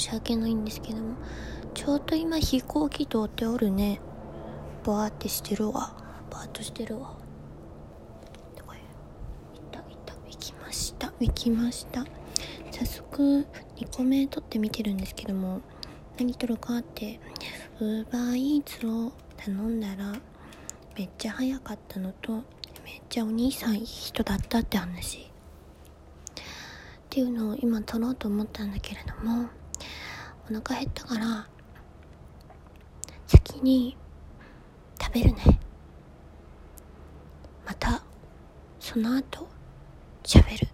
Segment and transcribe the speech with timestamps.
[0.00, 1.14] し訳ないんですけども
[1.74, 4.00] ちょうど今飛行機通っておるね。
[4.84, 5.94] バーってしてるわ。
[6.30, 7.14] バーっとしてるわ。
[8.56, 8.78] どこへ
[9.54, 10.14] 行った行った。
[10.14, 11.12] 行きました。
[11.20, 12.04] 行きました。
[12.72, 15.60] 早速2個目撮ってみてるんですけども
[16.18, 17.20] 何撮るかって。
[17.80, 20.12] ウーバーイーツを頼んだら
[20.98, 22.32] めっちゃ早かったのと
[22.84, 25.18] めっちゃお兄さんいい人だったって話。
[25.20, 25.22] っ
[27.08, 29.48] ていうのを今撮ろうと思ったんだけれども
[30.50, 31.46] お腹減ったから
[33.26, 33.96] 先に
[35.00, 35.60] 食べるね。
[37.64, 38.02] また
[38.80, 39.46] その後
[40.24, 40.68] 喋る。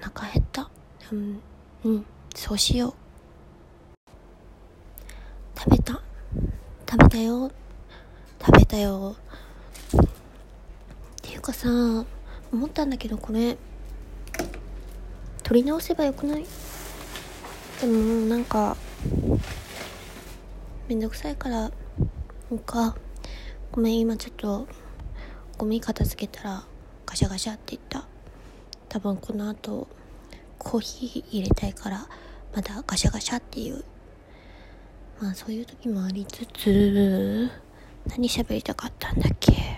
[0.00, 0.68] お腹減った。
[1.12, 1.40] うん
[1.84, 2.94] うんそうしよう。
[5.56, 6.02] 食べた。
[6.90, 7.50] 食べたよ。
[8.44, 9.14] 食べたよ。
[9.96, 10.00] っ
[11.22, 13.56] ていうかさ思ったんだけどこれ
[15.44, 16.44] 撮り直せばよくない？
[17.82, 17.94] でも
[18.28, 18.76] なんか
[20.88, 21.68] めんどくさいからな
[22.56, 22.94] んか
[23.72, 24.68] ごめん今ちょっと
[25.58, 26.62] ゴミ片付けたら
[27.04, 28.06] ガシャガシャって言った。
[28.88, 29.88] 多分この後
[30.58, 32.06] コーヒー入れたいから
[32.54, 33.82] まだガシャガシャっていう。
[35.20, 37.50] まあそういう時もありつつ
[38.06, 39.76] 何喋りたかったんだっけ？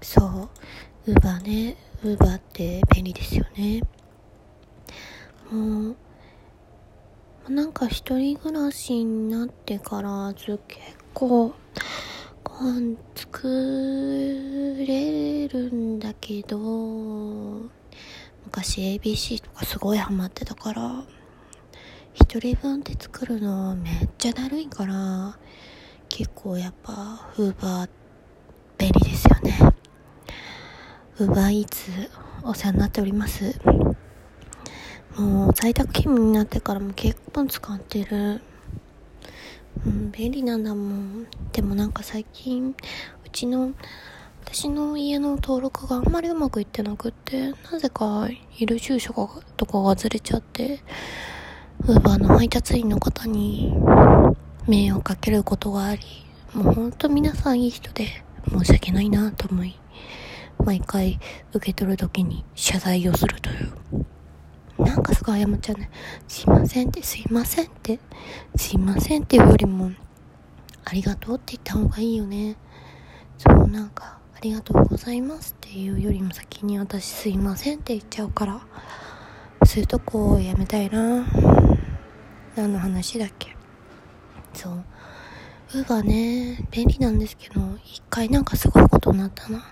[0.00, 0.48] そ
[1.06, 1.10] う。
[1.10, 1.76] ウーバーね。
[2.04, 3.82] ウーバーって便利ですよね。
[5.52, 5.96] もう
[7.48, 10.80] なんか一人暮らしになってからず結
[11.12, 11.52] 構
[12.42, 13.48] ご飯作
[14.86, 16.58] れるんだけど
[18.46, 21.04] 昔 ABC とかすごいハマってたから
[22.14, 25.36] 一人分って作るのめっちゃだるいから
[26.08, 27.90] 結構やっぱウーバー
[28.78, 29.58] 便利ですよね。
[31.18, 31.90] ウーバーイーツ
[32.42, 33.54] お世話になっております。
[35.16, 38.40] もう在宅勤務になってからも結構使ってる。
[39.86, 41.26] うん便利なんだもん。
[41.52, 42.74] でもなんか最近
[43.24, 43.72] うちの
[44.44, 50.80] 私の家の登録があんまりうまくいってなくってなぜかいる住所がとかがずれちゃって
[51.86, 53.74] ウーバーの配達員の方に
[54.68, 56.02] 迷惑かけることがあり
[56.52, 58.06] もうほんと皆さんいい人で
[58.48, 59.78] 申し訳ないなと思い
[60.58, 61.18] 毎回
[61.52, 64.13] 受け取る時に謝罪をするという。
[64.78, 65.90] なんかすごい謝っちゃうね。
[66.26, 68.00] すいませんって、すいませんって、
[68.56, 69.90] すいませんっていうよりも、
[70.84, 72.56] ありがとうって言った方がいいよね。
[73.38, 78.60] そう、なんか、ありがとうございますっていうよりも先に私すいませんって言っちゃうから、
[79.64, 81.24] そういうとこをやめたいな。
[82.56, 83.56] 何の話だっけ
[84.52, 84.84] そう。
[85.74, 89.64] ウーバーね、便利なんですけど、一回なんかすごいことになったな。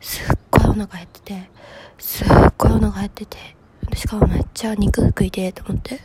[0.00, 1.50] すっごいお腹減ってて、
[1.98, 2.26] すっ
[2.58, 3.56] ごいお腹減ってて、
[4.04, 5.98] しかもめっちゃ肉食いてと思って。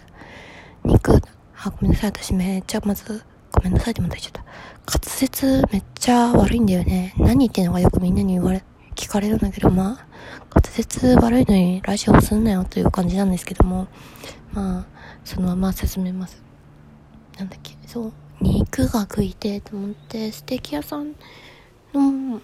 [0.86, 1.22] 肉、
[1.58, 2.12] あ、ごめんなさい。
[2.12, 4.44] 私めっちゃまず、ごめんなさいってまた言っちゃった。
[4.86, 7.14] 滑舌めっちゃ悪いんだよね。
[7.18, 8.64] 何言ってんのかよくみんなに言われ、
[8.96, 10.08] 聞かれるんだけど、まあ、
[10.56, 13.90] 滑舌悪いのにラジオすんなよという感じなんですけども、
[14.54, 14.86] まあ、
[15.26, 16.42] そのまま進めます。
[17.38, 21.16] なんだっけ、そう、肉が食いてと思って、ステーキ屋さん
[21.94, 22.40] の、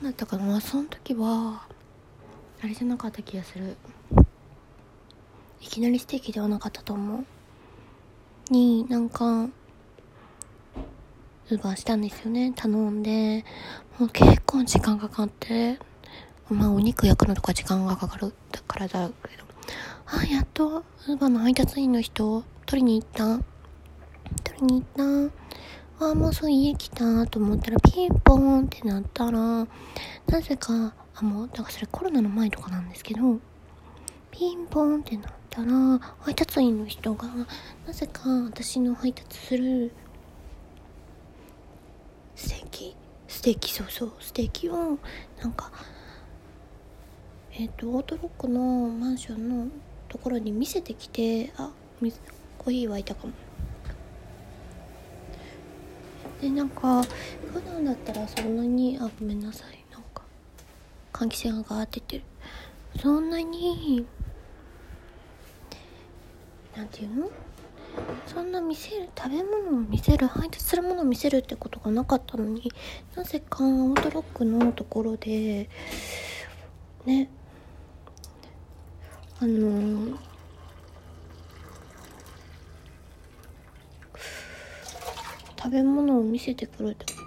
[0.00, 1.66] だったかな、その時は、
[2.62, 3.76] あれじゃなかった気がする。
[5.62, 7.24] いきなりステーキではなかったと思う。
[8.52, 12.52] に、なんか、ウーバーしたんですよね。
[12.54, 13.44] 頼んで、
[13.98, 15.78] もう結構時間かかって、
[16.50, 18.34] まあお肉焼くのとか時間がかかる
[18.66, 19.44] からだけど、
[20.06, 23.38] あ、やっと、ウーバーの配達員の人、取りに行った
[24.44, 25.30] 取りに行っ
[25.98, 29.66] たあ、もうすぐ家来たと思ったら、ピンポーンってなったら、な
[30.42, 33.38] ぜか、あ、もう、だからそれコロナの前とかなんですけど、
[34.30, 37.28] ピンポーンってなったら、配達員の人が、
[37.86, 39.92] なぜか私の配達する、
[42.34, 42.96] ステーキ、
[43.28, 44.98] ステーキ、そうそう、ステーキを、
[45.42, 45.70] なんか、
[47.52, 49.70] えっ、と、オートロックのマンションの
[50.08, 51.70] ところに見せてきて、あ、
[52.00, 53.34] コーヒー沸いたかも。
[56.40, 57.02] で、なんか、
[57.52, 60.22] 普段だったらそんなに、あ、ごめんなさい、なんか、
[61.12, 62.24] 換気扇がガーっててる。
[63.02, 64.06] そんなに、
[66.76, 67.30] なんていうの？
[68.26, 72.72] そんな見せる食べ物を見せる配達するものを見せるってことがなかったのに
[73.14, 74.72] なぜかオートロックの？
[74.72, 75.68] ところで
[77.04, 77.28] ね。
[79.40, 80.16] あのー、
[85.58, 87.18] 食べ物を見せてくるってこ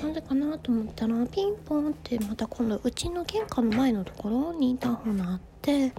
[0.00, 5.92] となんでかなと思ったらピンポンってまた今度うちの玄関の前のところにインターホンがあってで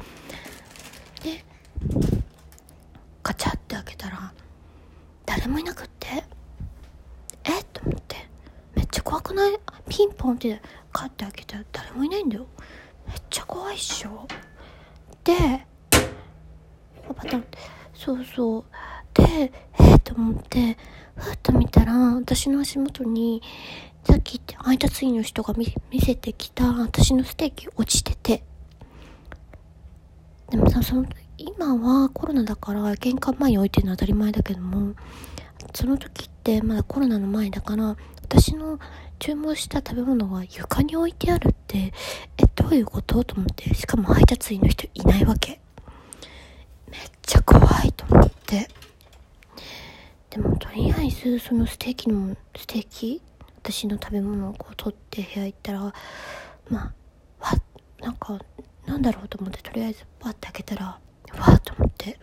[3.21, 4.31] ガチャって開けたら
[5.45, 6.07] 誰もいなくって？
[7.43, 7.59] え？
[7.59, 8.15] っと思って。
[8.73, 9.51] めっちゃ怖くない？
[9.87, 10.59] ピンポンって
[10.91, 12.47] カッて開けたら誰もいないんだよ。
[13.07, 14.27] めっちゃ怖いっしょ。
[15.23, 15.35] で
[17.15, 17.59] パタンって。
[17.93, 18.63] そうそう。
[19.13, 19.93] でえ？
[19.93, 20.77] っと思って。
[21.15, 23.43] ふっと見たら私の足元に
[24.03, 25.67] さっき言って配達員の人が見
[26.01, 28.43] せてきた私のステーキ落ちてて。
[30.49, 31.05] でもさその
[31.37, 34.95] 今はコロナだから玄関前に置いてるのは当たり前だけども
[35.73, 38.79] その時ってまだコロナの前だから私の
[39.19, 41.93] 注文した食べ物が床に置いてあるって
[42.37, 43.23] えどういうこと？
[43.23, 45.59] と思ってしかも配達員の人いないわけ。
[46.89, 48.69] めっちゃ怖いと思って。
[50.29, 53.21] でもとりあえずそのステーキのステーキ？
[53.57, 55.93] 私の食べ物をこう取って部屋行ったら
[56.69, 56.93] ま
[57.39, 57.51] あわ
[57.99, 58.37] なんか
[58.85, 62.19] なんだろうと思ってとりあえずパッて開けたらわーと思って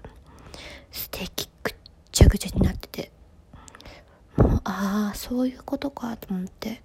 [0.92, 1.74] ステーキぐっ
[2.12, 3.12] ちゃぐちゃになってて
[4.36, 6.82] もうああそういうことかと思って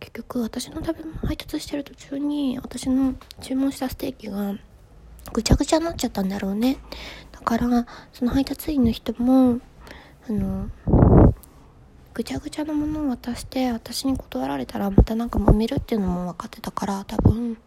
[0.00, 3.12] 結局私の食べ配達してる途中に私の
[3.42, 4.54] 注文したステーキが
[5.34, 6.78] ぐちゃぐちゃになっちゃったんだろうね。
[7.32, 9.60] だからその配達員の人も
[10.26, 10.70] あの
[12.14, 17.58] ぐちゃぐちゃなものを渡して私に断られたらまたなんか揉めるっていうのも分かってたから多分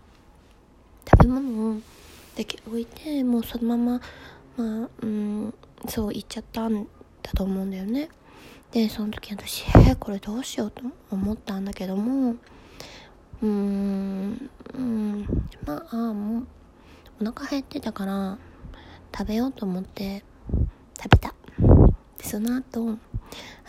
[1.08, 1.82] 食べ物を
[2.36, 4.02] だけ置いてもうそのまま
[4.58, 5.54] まあうん
[5.88, 6.88] そう言っちゃったん
[7.22, 8.10] だと思うんだよね。
[8.72, 12.36] でその時私え、これどうしようと思ったんだけども
[13.42, 16.48] うーんうんまあもう
[17.22, 18.38] お腹減ってたから
[19.16, 20.24] 食べようと思って
[20.98, 21.34] 食べた。
[22.24, 22.98] その後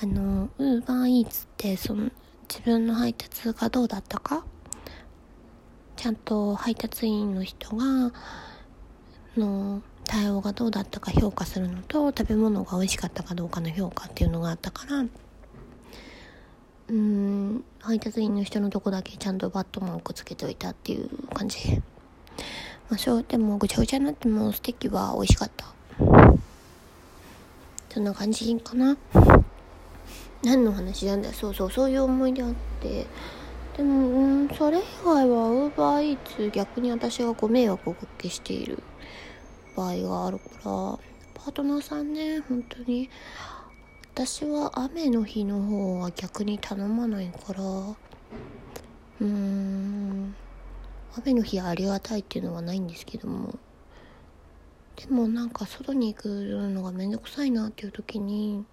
[0.00, 2.10] あのウーバーイーツってその
[2.48, 4.44] 自分の配達がどうだったか
[5.96, 8.12] ちゃんと配達員の人が
[9.36, 15.06] の対応がどうだったか評価するのと食べ物が美味しかったかどうかの評価っていうのがあったから
[16.88, 21.80] うん配達員の人のとこだけちゃんとバットマークつけておいたっていう感じ。
[22.90, 25.64] まあそうでもぐちゃぐちゃになってもステーキは美味しかった。
[27.88, 28.98] そんな感じかな。
[30.44, 33.06] 何の話なんだそうそうそういう思い出あって。
[33.78, 38.82] でも、うん、それ以外はウーバーイーツ逆に私がご迷惑をおかけしている。
[39.76, 40.62] 場合があるから
[41.34, 43.10] パートナーさんね本当に
[44.14, 50.34] 私は雨の日の方は逆に頼まないからうーん
[51.16, 53.58] 雨の日ありがたいっていうのはないんですけども。
[54.96, 58.64] でもなんか外に行くのがめんどくさいなっていう時に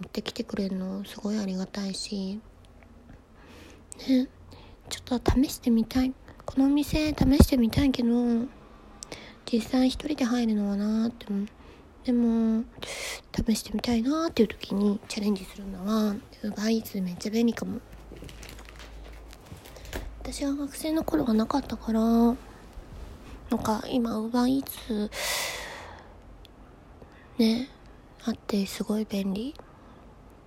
[0.00, 2.40] 持ってきてくれるのすごいありがたいし。
[4.08, 4.28] ね
[4.88, 6.12] ちょっと試してみたい。
[6.44, 8.08] このお店試してみたいけど
[9.52, 11.26] 実際一人で入るのはなーって
[12.04, 12.64] でも
[13.46, 17.80] 試してみたいなーっていう時にチャレンジするのはウバイツめっちゃ便利かも。
[20.22, 22.36] 私は学生の頃はなかったからなん
[23.62, 25.10] か今ウバイツ
[27.38, 27.68] ね
[28.24, 29.54] あってすごい便利。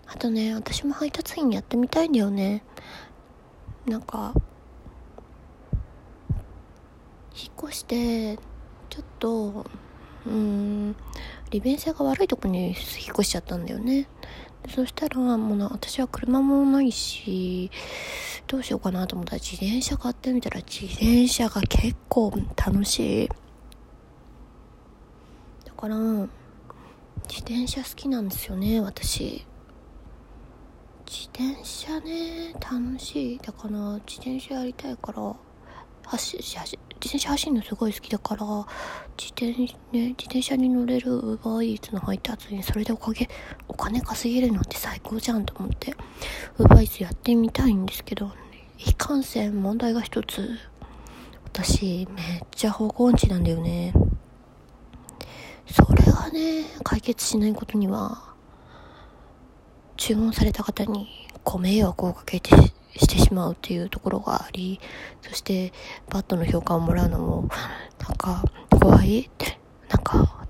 [0.07, 2.63] あとね私も配達員やってみたいんだよね。
[3.85, 4.33] なんか
[7.35, 8.39] 引っ越して
[9.25, 9.65] と
[10.27, 10.95] うん
[11.49, 12.75] 利便性が悪いとこに引っ
[13.09, 14.07] 越しちゃったんだよね。
[14.69, 17.71] そしたらもうな私は車もないし
[18.47, 23.29] どうしようかなと思ったら自転車買ってみたら自転車が結構楽しい。
[25.65, 26.29] だから自
[27.39, 29.43] 転車好きなんですよね私。
[31.07, 33.39] 自転車ね楽しい。
[33.39, 35.35] だから自転車やりたいから
[36.05, 36.74] 走
[37.05, 38.45] 自転車走るのすごい好きだから
[39.15, 43.29] 自転,、ね、自転車に乗れるウーバーイーツの配達にそれでおかげ
[43.67, 45.93] お金稼げるのって最高じゃんと思って
[46.57, 48.31] ウーバーイーツやってみたいんですけど
[48.79, 50.57] いかんせん問題が一つ。
[51.43, 53.93] 私めっちゃ方向音痴なんだよね。
[55.67, 58.33] それがね解決しないことには
[59.95, 62.49] 注文された方にご迷惑をかけて
[62.97, 64.79] してしまうっていうところがあり
[65.21, 65.73] そして
[66.09, 67.49] バットの評価をもらうのも
[67.99, 69.21] なんか怖い？
[69.21, 69.59] って
[69.89, 70.45] なんか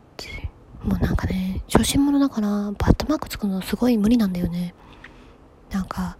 [0.84, 4.76] もうなんかね小心者だからバットマークつくのすごい無理なんだよね。
[5.72, 6.18] なんか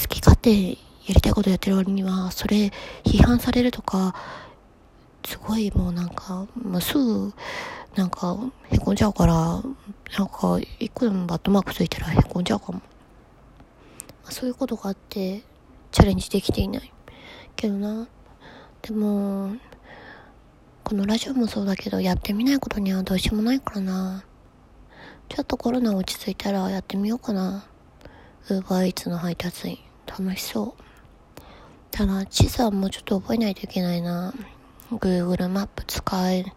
[0.00, 0.76] 好き勝手や
[1.08, 2.72] りたいことやってる割にはそれ
[3.04, 4.14] 批判されるとか
[5.26, 7.32] すごいもうなんか、まあ、すぐ
[7.96, 8.38] なんか
[8.70, 9.34] へこんじゃうから
[10.16, 12.80] なんか一個でもバットマークついたらへこんじゃうかも。
[14.30, 15.42] そういうことがあって
[15.90, 16.92] チャレンジできていない
[17.56, 18.08] けどな
[18.82, 19.52] でも
[20.90, 24.24] このラジオもそうだけど、やってみないことにはどうしようもないからな。
[25.28, 27.64] ちょっとコロナ落ち着いたらやってみようかな。
[28.48, 29.78] ウーバーイーツの配達員。
[30.06, 30.82] 楽しそう。
[31.92, 34.34] ただ、地図はもうちょっと覚えないといけないな。
[34.90, 36.52] Google マップ使い、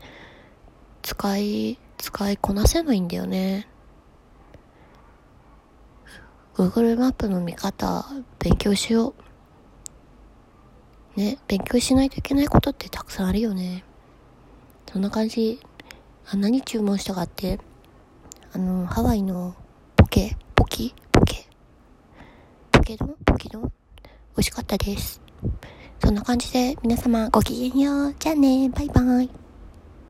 [1.04, 3.68] 使い、使いこなせないんだよね。
[6.56, 8.06] Google マップの見方、
[8.38, 9.16] 勉強しよ
[11.16, 11.20] う。
[11.20, 13.84] ね、勉強しないといけないことってたくさんあるよね。
[14.92, 15.60] そんな感じ。
[16.28, 17.60] あ、何注文したかって、
[18.52, 19.56] あの、ハワイの
[19.96, 21.48] ポケ、ポキ、ポケ、
[22.72, 23.16] ポケ丼？
[23.26, 23.64] ポキ丼？
[23.64, 23.70] 美
[24.38, 25.22] 味しかったです。
[26.04, 28.16] そんな感じで皆様ごきげんよう。
[28.20, 29.43] じゃあね、バイバイ。